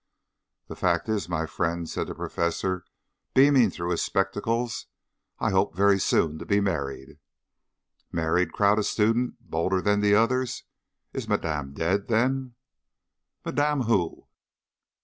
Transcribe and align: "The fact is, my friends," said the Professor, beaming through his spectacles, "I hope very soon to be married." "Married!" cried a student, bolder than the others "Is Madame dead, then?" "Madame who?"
"The 0.65 0.75
fact 0.75 1.07
is, 1.09 1.29
my 1.29 1.45
friends," 1.45 1.93
said 1.93 2.07
the 2.07 2.15
Professor, 2.15 2.85
beaming 3.35 3.69
through 3.69 3.91
his 3.91 4.01
spectacles, 4.03 4.87
"I 5.37 5.51
hope 5.51 5.75
very 5.75 5.99
soon 5.99 6.39
to 6.39 6.45
be 6.47 6.59
married." 6.59 7.19
"Married!" 8.11 8.51
cried 8.51 8.79
a 8.79 8.83
student, 8.83 9.35
bolder 9.47 9.79
than 9.79 9.99
the 10.01 10.15
others 10.15 10.63
"Is 11.13 11.27
Madame 11.29 11.73
dead, 11.75 12.07
then?" 12.07 12.55
"Madame 13.45 13.81
who?" 13.81 14.25